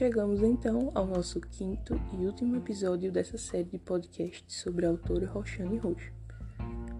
[0.00, 5.26] chegamos então ao nosso quinto e último episódio dessa série de podcasts sobre a autora
[5.26, 6.10] Roxane Roxo.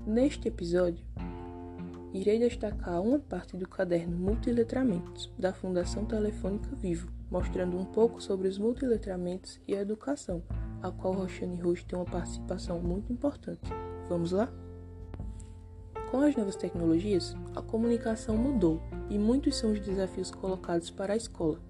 [0.07, 1.03] Neste episódio,
[2.13, 8.49] irei destacar uma parte do caderno Multiletramentos da Fundação Telefônica Vivo, mostrando um pouco sobre
[8.49, 10.43] os multiletramentos e a educação,
[10.83, 13.73] a qual Roxane Roxo tem uma participação muito importante.
[14.11, 14.53] Vamos lá?
[16.11, 18.79] Com as novas tecnologias, a comunicação mudou
[19.09, 21.70] e muitos são os desafios colocados para a escola.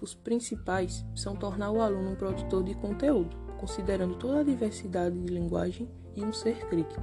[0.00, 5.32] Os principais são tornar o aluno um produtor de conteúdo, considerando toda a diversidade de
[5.32, 7.02] linguagem e um ser crítico.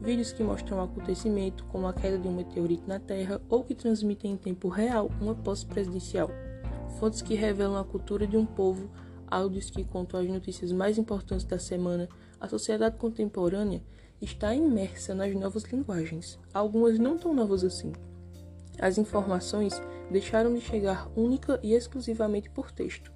[0.00, 3.74] Vídeos que mostram o acontecimento, como a queda de um meteorito na Terra, ou que
[3.74, 6.30] transmitem em tempo real uma posse presidencial.
[6.98, 8.90] Fontes que revelam a cultura de um povo,
[9.26, 12.08] áudios que contam as notícias mais importantes da semana.
[12.40, 13.82] A sociedade contemporânea
[14.20, 17.92] está imersa nas novas linguagens, algumas não tão novas assim.
[18.78, 23.12] As informações deixaram de chegar única e exclusivamente por texto.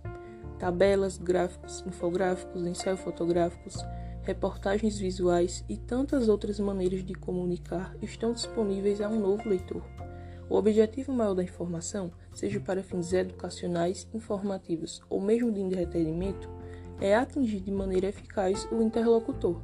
[0.59, 3.77] Tabelas, gráficos, infográficos, ensaios fotográficos,
[4.23, 9.83] reportagens visuais e tantas outras maneiras de comunicar estão disponíveis a um novo leitor.
[10.51, 16.49] O objetivo maior da informação, seja para fins educacionais, informativos ou mesmo de entretenimento,
[17.01, 19.61] é atingir de maneira eficaz o interlocutor.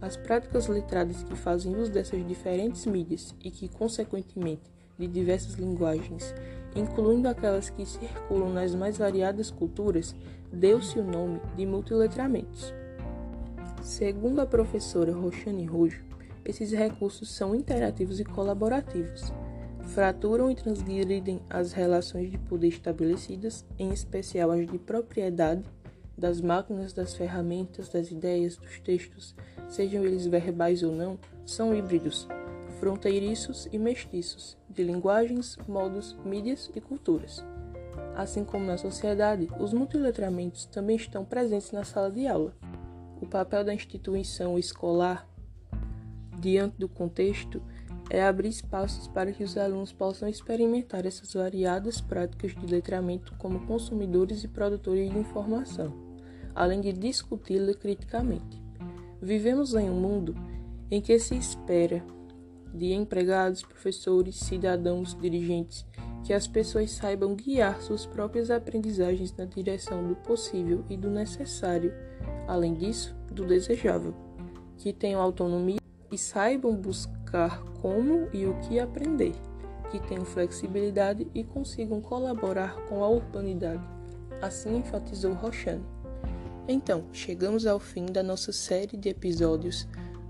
[0.00, 6.34] As práticas letradas que fazem uso dessas diferentes mídias e que, consequentemente, de diversas linguagens,
[6.74, 10.14] incluindo aquelas que circulam nas mais variadas culturas,
[10.52, 12.72] deu-se o nome de multiletramentos.
[13.82, 16.04] Segundo a professora Roxane Rujo,
[16.44, 19.32] esses recursos são interativos e colaborativos,
[19.82, 25.62] fraturam e transgridem as relações de poder estabelecidas, em especial as de propriedade
[26.16, 29.34] das máquinas, das ferramentas, das ideias, dos textos,
[29.68, 32.28] sejam eles verbais ou não, são híbridos,
[32.82, 37.44] fronteiriços e mestiços, de linguagens, modos, mídias e culturas.
[38.16, 42.52] Assim como na sociedade, os multiletramentos também estão presentes na sala de aula.
[43.20, 45.28] O papel da instituição escolar,
[46.40, 47.62] diante do contexto,
[48.10, 53.64] é abrir espaços para que os alunos possam experimentar essas variadas práticas de letramento como
[53.64, 55.94] consumidores e produtores de informação,
[56.52, 58.60] além de discuti-la criticamente.
[59.20, 60.34] Vivemos em um mundo
[60.90, 62.04] em que se espera
[62.72, 65.86] de empregados, professores, cidadãos, dirigentes
[66.24, 71.92] que as pessoas saibam guiar suas próprias aprendizagens na direção do possível e do necessário,
[72.46, 74.14] além disso, do desejável,
[74.78, 75.80] que tenham autonomia
[76.10, 79.32] e saibam buscar como e o que aprender,
[79.90, 83.82] que tenham flexibilidade e consigam colaborar com a urbanidade.
[84.40, 85.84] Assim enfatizou Rochane.
[86.68, 89.88] Então, chegamos ao fim da nossa série de episódios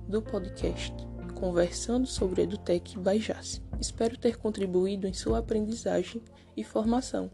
[0.08, 1.11] do podcast
[1.42, 3.60] Conversando sobre Edutech by Jace.
[3.80, 6.22] Espero ter contribuído em sua aprendizagem
[6.56, 7.32] e formação.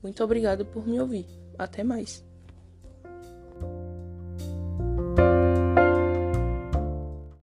[0.00, 1.26] Muito obrigado por me ouvir.
[1.58, 2.24] Até mais!